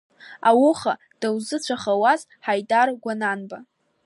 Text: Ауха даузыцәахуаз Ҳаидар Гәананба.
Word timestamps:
Ауха 0.49 0.93
даузыцәахуаз 1.21 2.21
Ҳаидар 2.45 2.89
Гәананба. 3.03 3.57